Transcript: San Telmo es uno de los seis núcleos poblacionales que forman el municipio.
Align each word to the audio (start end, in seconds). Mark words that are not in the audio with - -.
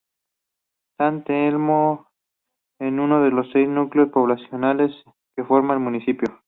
San 0.97 1.23
Telmo 1.25 2.07
es 2.79 2.91
uno 2.91 3.21
de 3.21 3.29
los 3.29 3.51
seis 3.51 3.69
núcleos 3.69 4.09
poblacionales 4.09 4.91
que 5.35 5.43
forman 5.43 5.77
el 5.77 5.83
municipio. 5.83 6.39